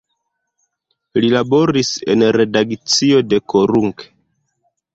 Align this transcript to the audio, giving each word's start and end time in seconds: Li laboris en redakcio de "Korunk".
Li 1.25 1.29
laboris 1.33 1.91
en 2.15 2.25
redakcio 2.39 3.23
de 3.35 3.41
"Korunk". 3.55 4.09